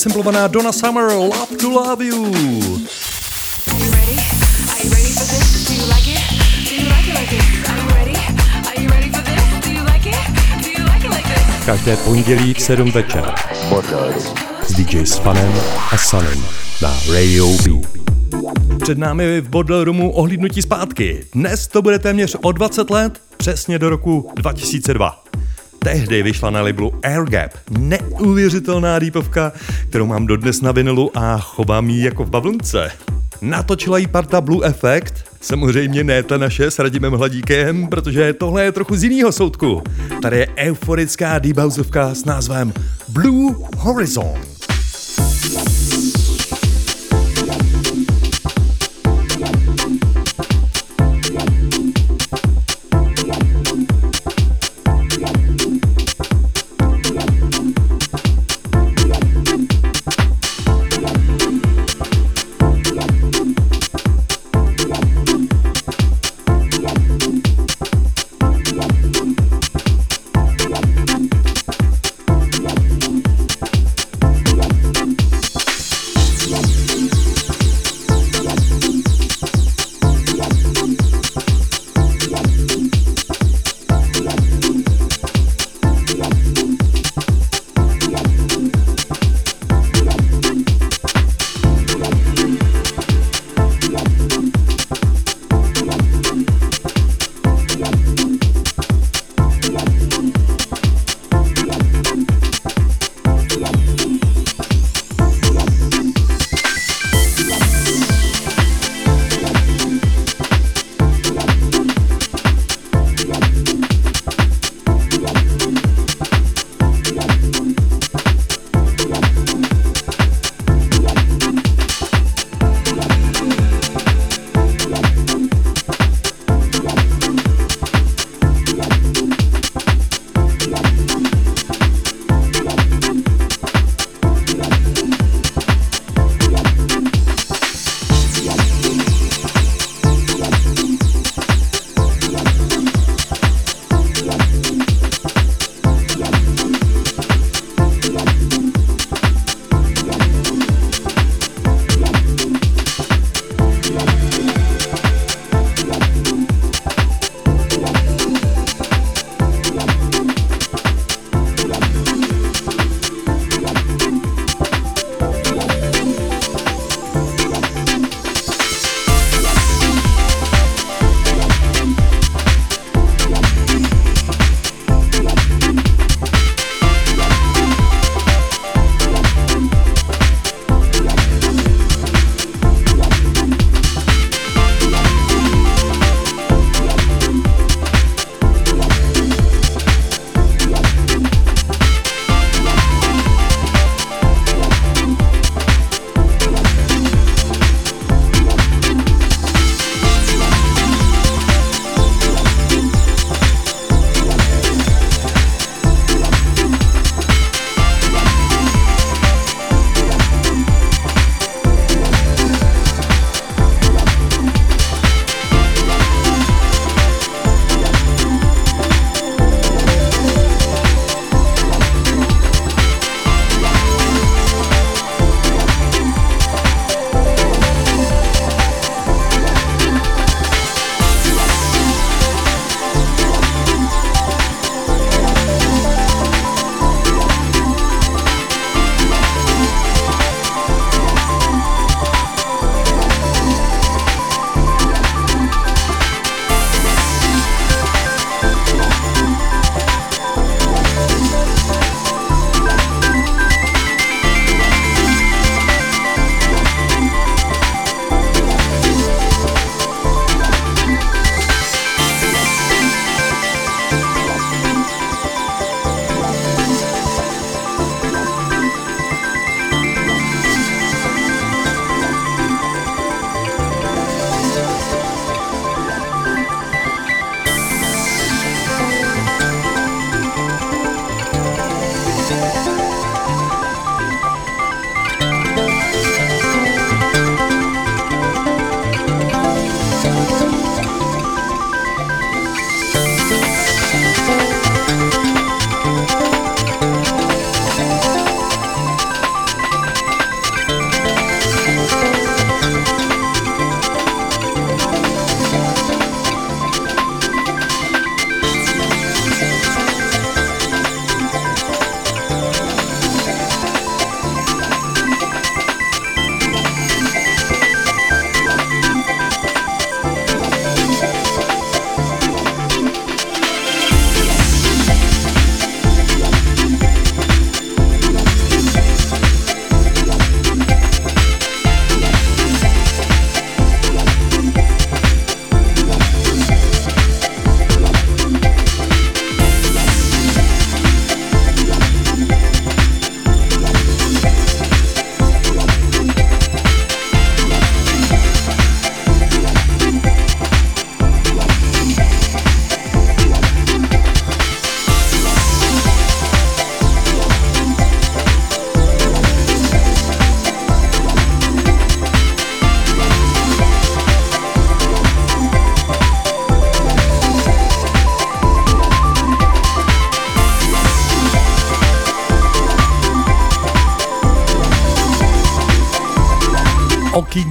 vysimplovaná 0.00 0.46
Donna 0.46 0.72
Summer, 0.72 1.04
Love 1.04 1.56
to 1.60 1.70
Love 1.70 2.04
You. 2.04 2.32
Každé 11.66 11.96
pondělí 11.96 12.54
v 12.54 12.60
7 12.60 12.90
večer. 12.90 13.34
S 14.66 14.72
DJ 14.72 15.06
Spanem 15.06 15.52
a 15.92 15.96
Sunem 15.96 16.44
na 16.82 16.96
Radio 17.12 17.48
B. 17.48 17.88
Před 18.82 18.98
námi 18.98 19.40
v 19.40 19.48
Bottle 19.48 19.84
Roomu 19.84 20.12
ohlídnutí 20.12 20.62
zpátky. 20.62 21.24
Dnes 21.32 21.68
to 21.68 21.82
bude 21.82 21.98
téměř 21.98 22.36
o 22.42 22.52
20 22.52 22.90
let, 22.90 23.20
přesně 23.36 23.78
do 23.78 23.90
roku 23.90 24.30
2002. 24.36 25.29
Tehdy 25.84 26.22
vyšla 26.22 26.50
na 26.50 26.62
liblu 26.62 26.92
Air 27.02 27.24
Gap, 27.24 27.50
neuvěřitelná 27.70 28.98
rýpovka, 28.98 29.52
kterou 29.88 30.06
mám 30.06 30.26
dodnes 30.26 30.60
na 30.60 30.72
vinilu 30.72 31.18
a 31.18 31.38
chovám 31.38 31.90
ji 31.90 32.04
jako 32.04 32.24
v 32.24 32.30
bavlnce. 32.30 32.90
Natočila 33.40 33.98
jí 33.98 34.06
parta 34.06 34.40
Blue 34.40 34.66
Effect, 34.66 35.14
samozřejmě 35.40 36.04
ne 36.04 36.22
ta 36.22 36.38
naše 36.38 36.70
s 36.70 36.78
Radimem 36.78 37.12
Hladíkem, 37.12 37.88
protože 37.88 38.32
tohle 38.32 38.64
je 38.64 38.72
trochu 38.72 38.96
z 38.96 39.04
jiného 39.04 39.32
soudku. 39.32 39.82
Tady 40.22 40.36
je 40.36 40.48
euforická 40.56 41.38
deep 41.38 41.58
s 42.12 42.24
názvem 42.24 42.72
Blue 43.08 43.54
Horizon. 43.76 44.59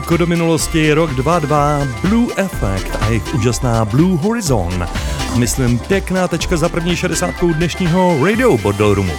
Okýnko 0.10 0.26
do 0.26 0.28
minulosti 0.28 0.94
rok 0.94 1.14
22 1.14 1.88
Blue 2.02 2.34
Effect 2.36 2.98
a 3.02 3.08
jejich 3.08 3.36
úžasná 3.36 3.86
Blue 3.86 4.18
Horizon. 4.18 4.88
Myslím 5.36 5.80
pěkná 5.80 6.28
tečka 6.28 6.58
za 6.58 6.70
první 6.70 6.96
šedesátkou 6.96 7.54
dnešního 7.54 8.26
Radio 8.26 8.58
Bordel 8.58 8.94
Roomu. 8.94 9.14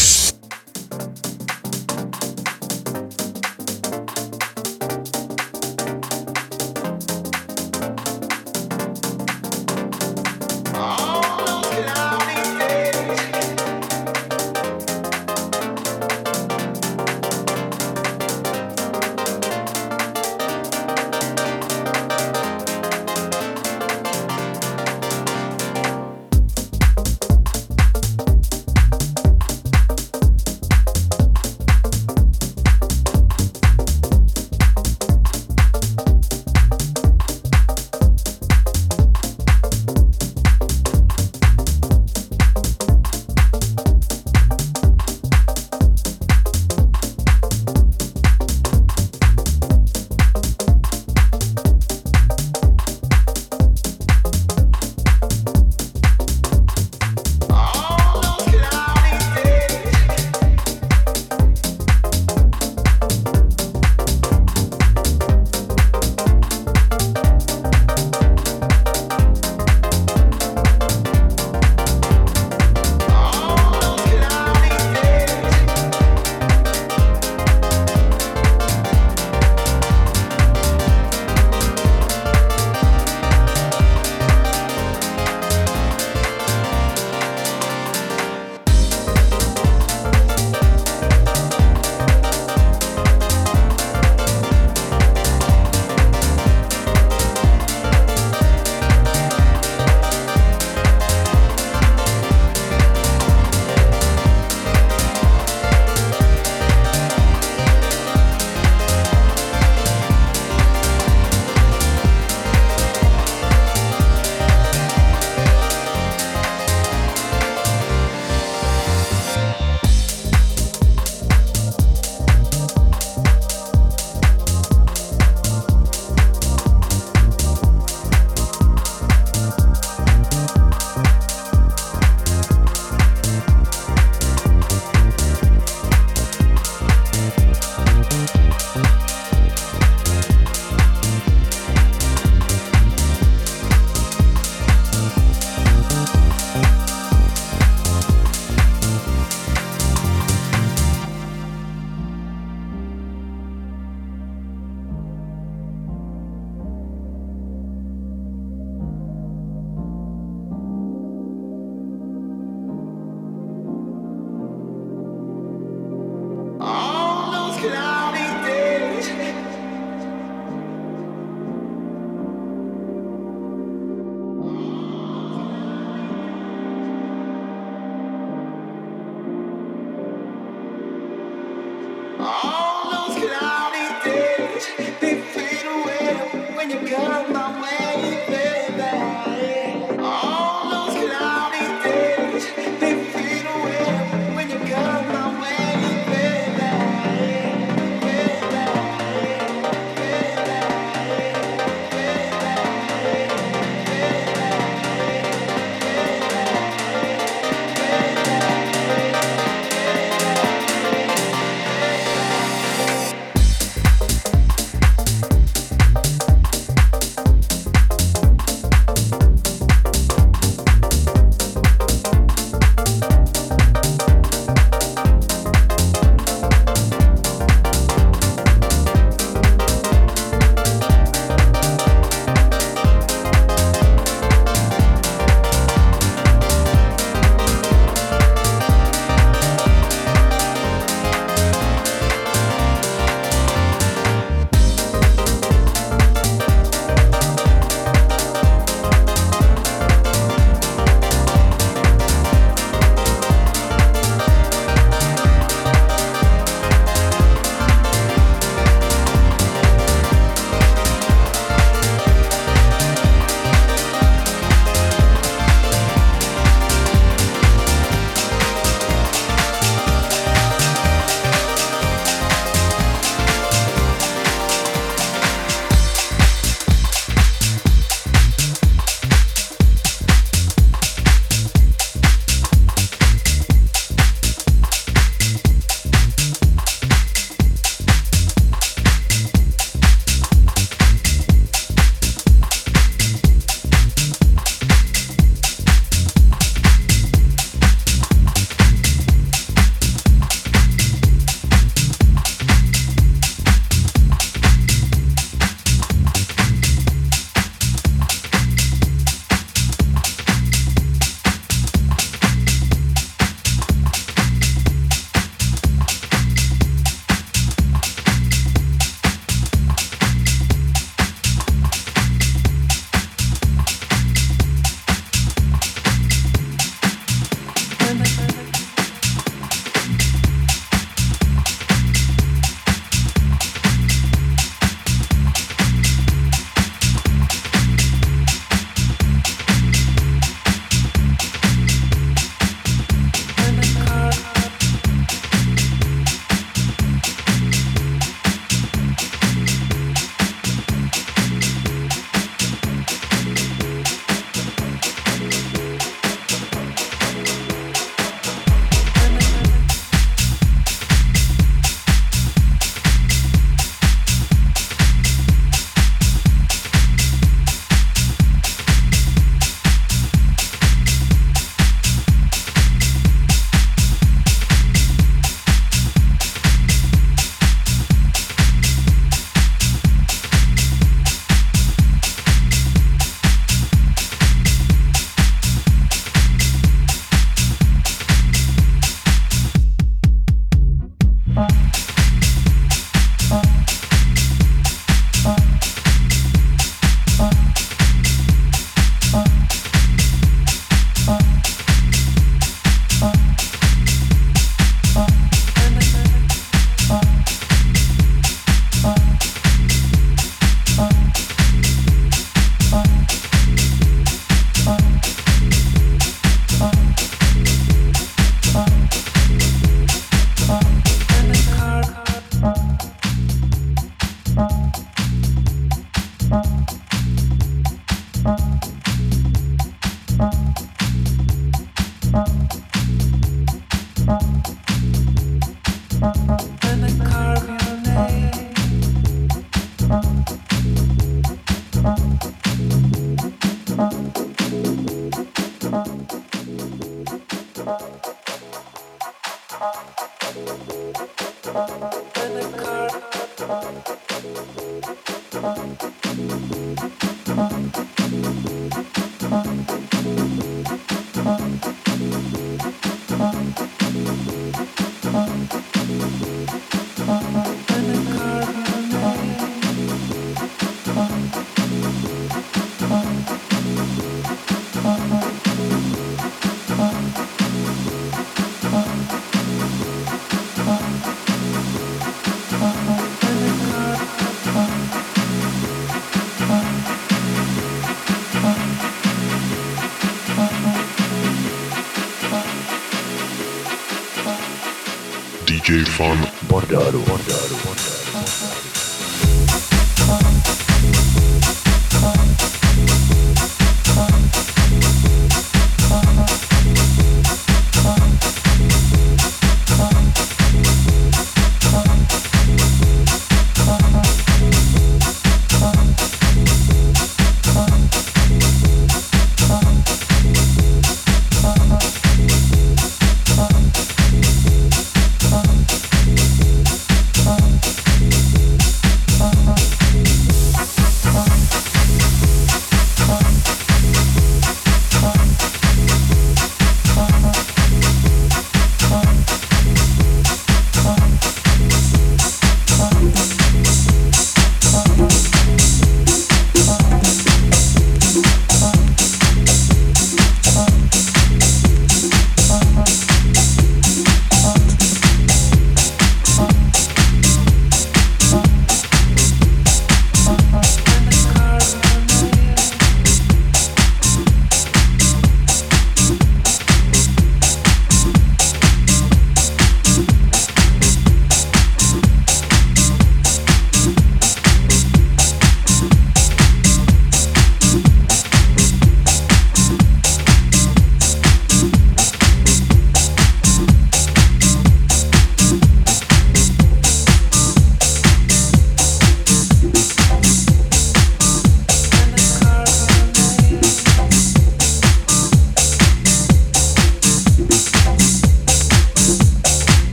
von 495.98 496.16
Bordado. 496.48 497.00
Bordado. 497.00 497.47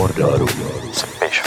Bordel 0.00 0.38
Room. 0.38 0.48
Spíš 0.92 1.42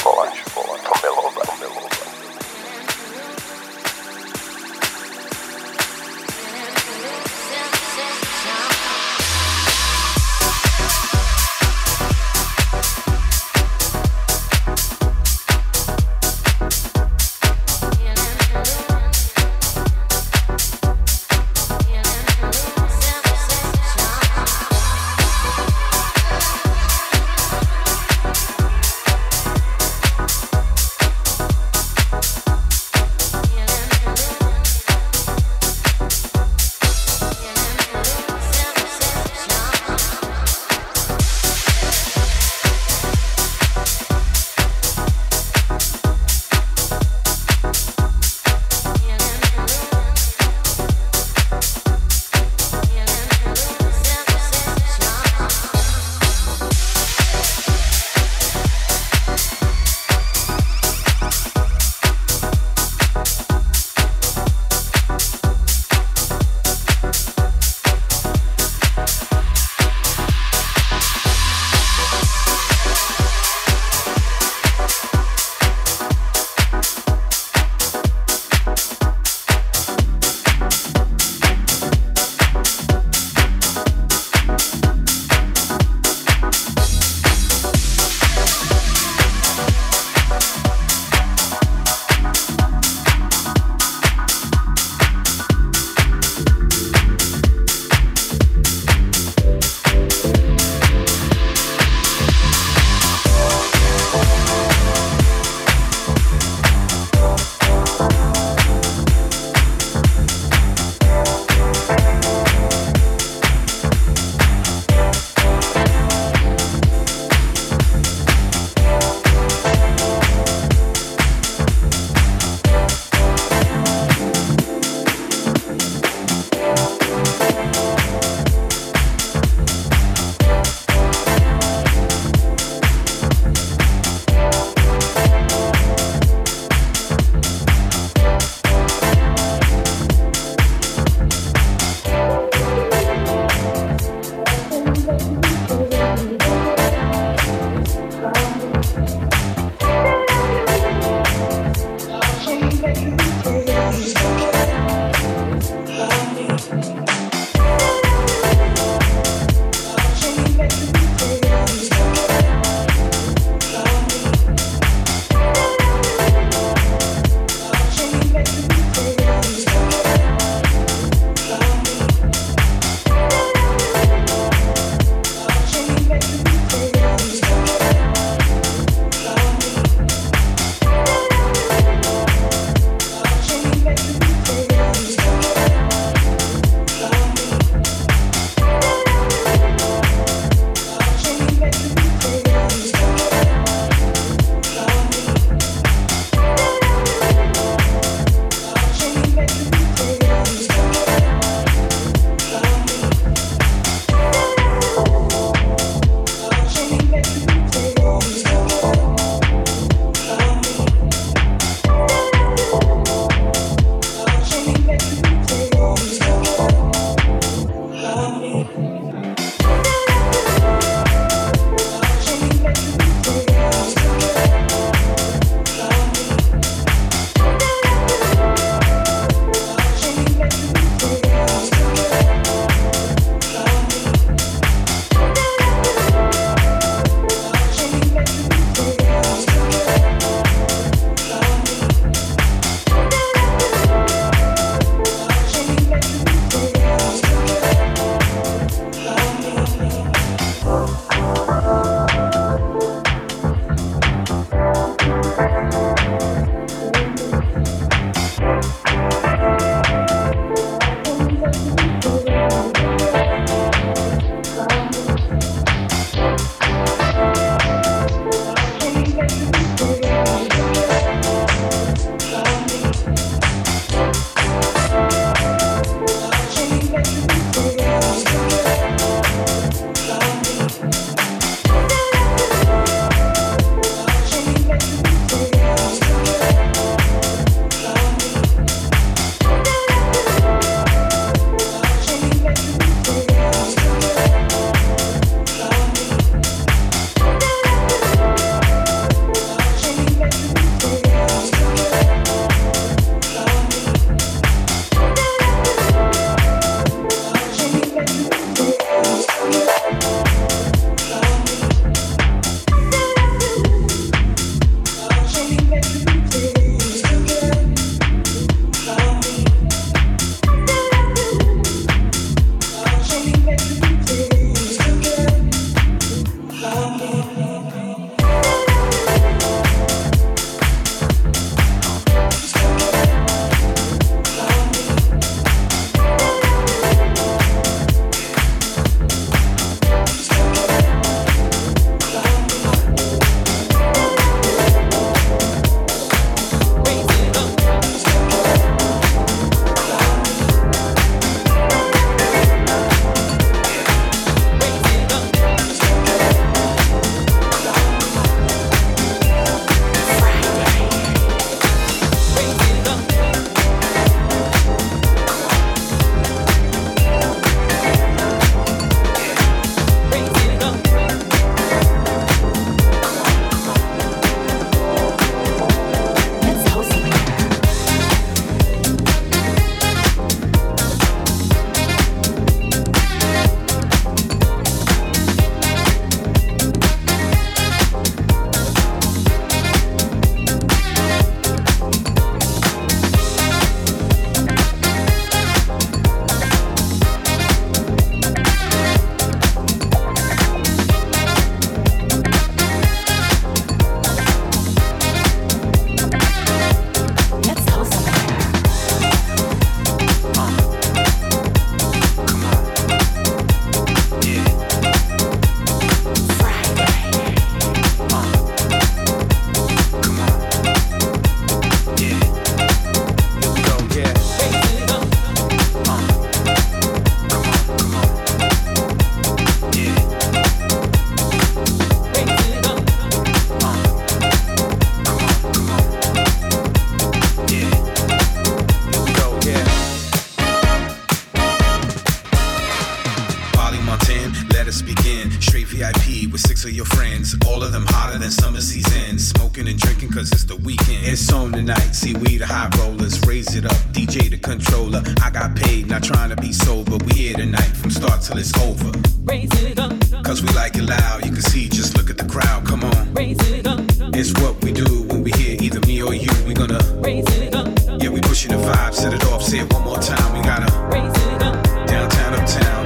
friends. 447.14 447.35
All 447.48 447.64
of 447.64 447.72
them 447.72 447.85
hotter 447.88 448.18
than 448.18 448.31
summer 448.31 448.61
season. 448.61 449.18
Smoking 449.18 449.68
and 449.68 449.77
drinking 449.77 450.11
cause 450.11 450.31
it's 450.31 450.44
the 450.44 450.56
weekend. 450.57 451.06
It's 451.06 451.31
on 451.31 451.52
tonight. 451.52 451.94
See, 451.94 452.14
we 452.15 452.38
the 452.38 452.48
high 452.48 452.69
rollers. 452.80 453.19
Raise 453.26 453.56
it 453.56 453.65
up. 453.65 453.77
DJ 453.94 454.30
the 454.30 454.38
controller. 454.38 455.02
I 455.22 455.30
got 455.30 455.56
paid, 455.56 455.88
not 455.88 456.03
trying 456.03 456.30
to 456.30 456.35
be 456.35 456.52
sober. 456.52 456.98
We 457.06 457.14
here 457.14 457.35
tonight 457.35 457.73
from 457.77 457.91
start 457.91 458.22
till 458.22 458.38
it's 458.38 458.56
over. 458.60 458.91
Raise 459.23 459.52
it 459.64 459.80
up, 459.80 459.94
Cause 460.23 460.41
we 460.41 460.49
like 460.53 460.76
it 460.76 460.84
loud. 460.84 461.26
You 461.26 461.31
can 461.31 461.41
see, 461.41 461.69
just 461.69 461.98
look 461.98 462.10
at 462.10 462.18
the 462.18 462.26
crowd. 462.26 462.65
Come 462.65 462.84
on. 462.84 463.14
raise 463.14 463.40
it 463.49 463.68
up, 463.68 463.80
It's 464.14 464.34
what 464.41 464.61
we 464.64 464.72
do 464.72 465.03
when 465.03 465.23
we 465.23 465.31
hear 465.31 465.57
either 465.61 465.80
me 465.81 466.02
or 466.02 466.14
you. 466.14 466.31
We 466.45 466.53
gonna, 466.53 466.80
raise 467.02 467.30
it 467.38 467.56
up, 467.56 467.68
yeah, 468.02 468.10
we 468.10 468.19
pushing 468.22 468.52
the 468.52 468.57
vibe. 468.57 468.94
Set 468.94 469.14
it 469.14 469.23
off. 469.26 469.41
Say 469.41 469.60
it 469.60 469.72
one 469.72 469.84
more 469.84 469.99
time. 469.99 470.34
We 470.34 470.44
gotta. 470.44 470.68
raise 470.90 471.18
it 471.27 471.41
up. 471.41 471.56
Downtown, 471.88 472.34
uptown, 472.34 472.85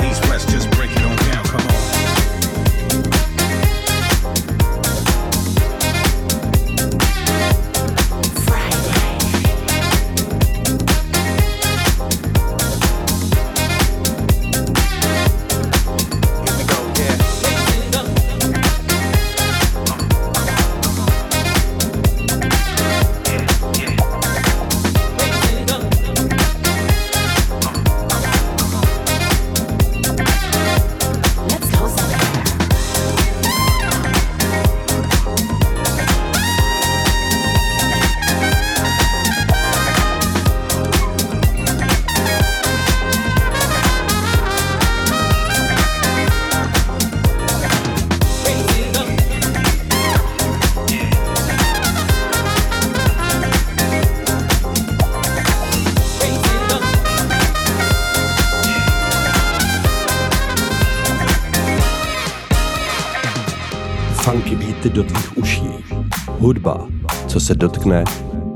Hudba, 66.67 66.87
co 67.27 67.39
se 67.39 67.55
dotkne 67.55 68.03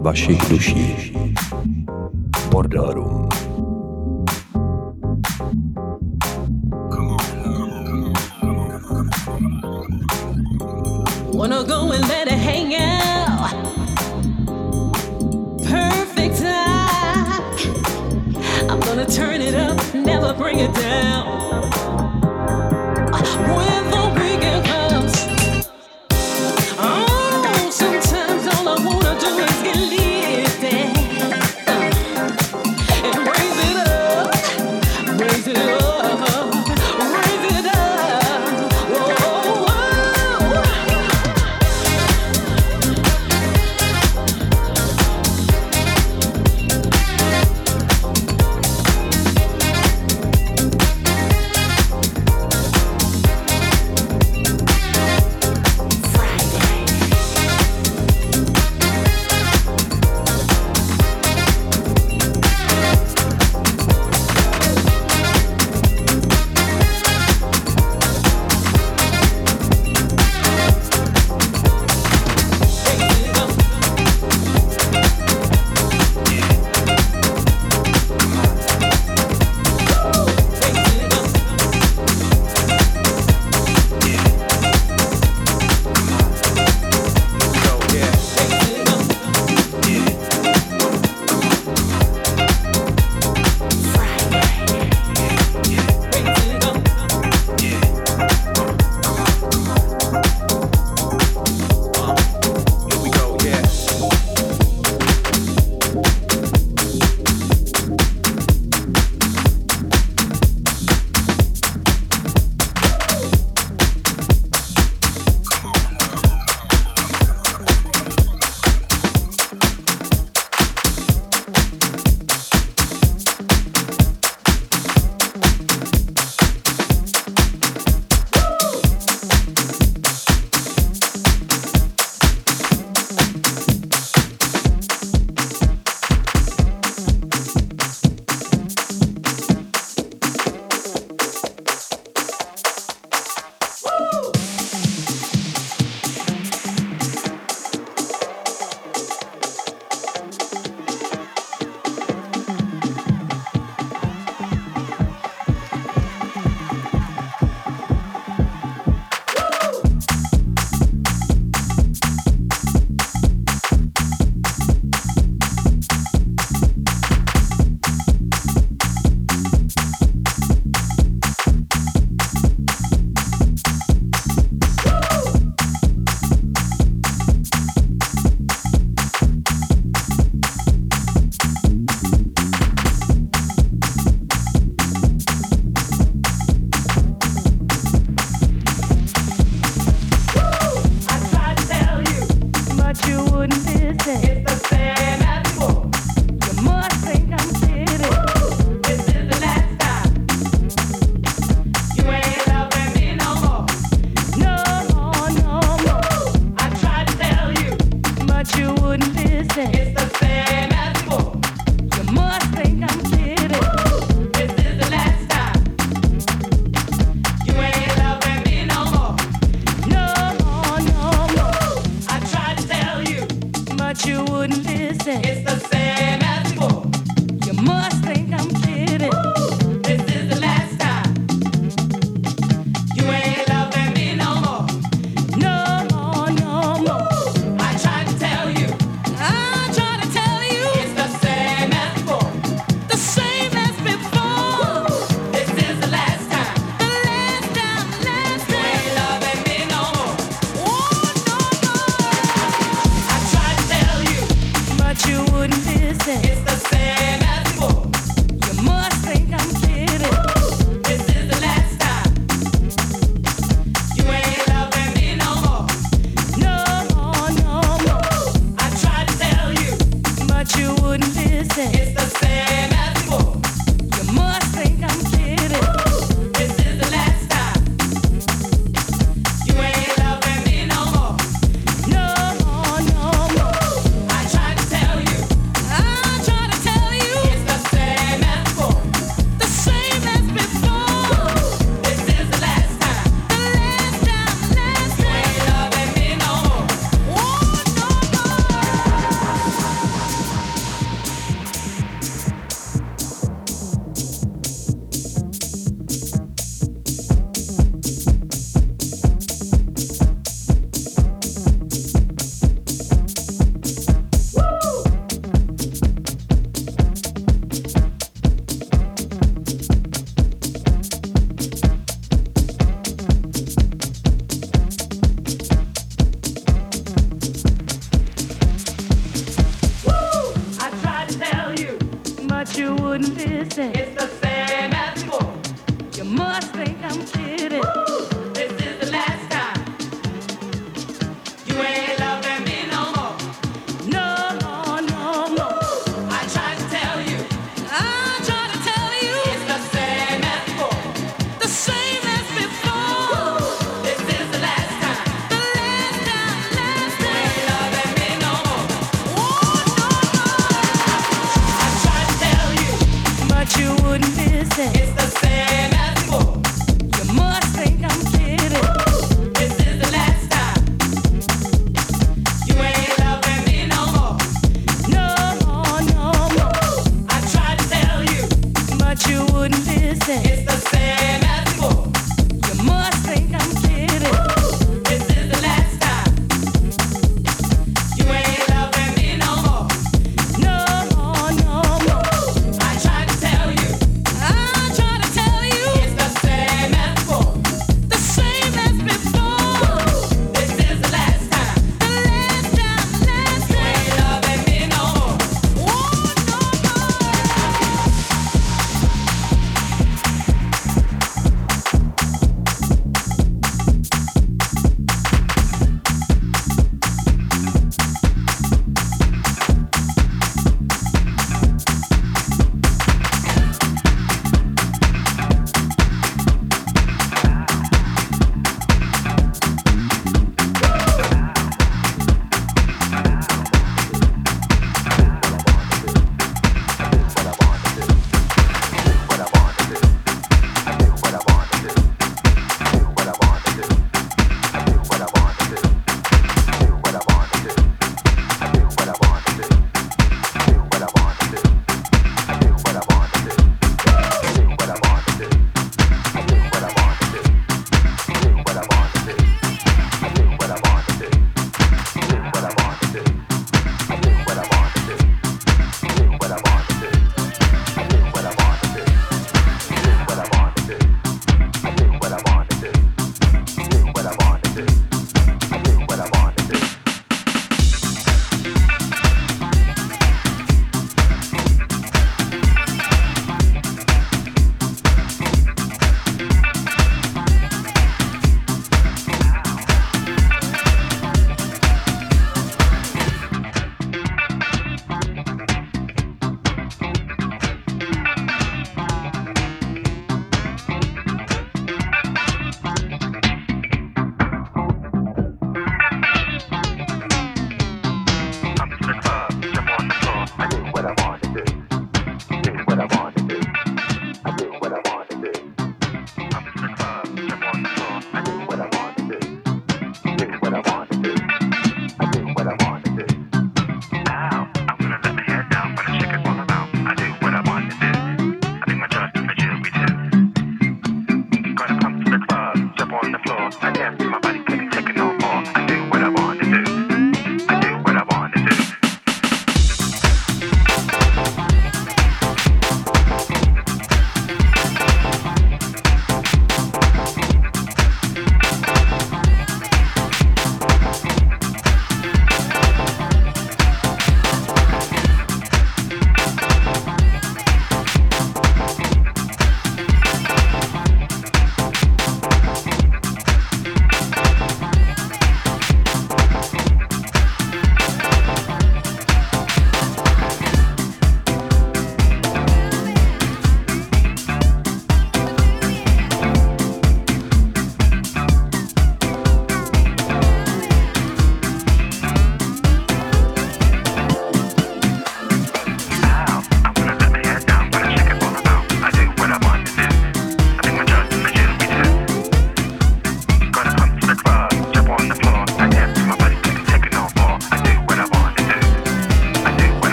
vašich 0.00 0.48
duší. 0.50 1.13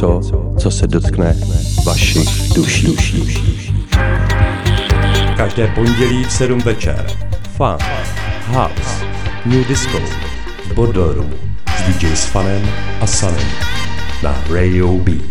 Něco, 0.00 0.20
co 0.58 0.70
se 0.70 0.86
dotkne 0.86 1.36
vašich 1.86 2.52
duší. 2.54 2.96
Každé 5.36 5.66
pondělí 5.74 6.24
v 6.24 6.32
7 6.32 6.58
večer. 6.58 7.06
Fun, 7.56 7.76
House, 8.46 9.04
New 9.46 9.64
Disco, 9.68 9.98
Bodoru 10.74 11.30
s 11.78 11.82
DJ 11.82 12.16
s 12.16 12.24
Fanem 12.24 12.68
a 13.00 13.06
Sanem 13.06 13.48
na 14.22 14.44
Radio 14.50 14.92
B. 14.92 15.29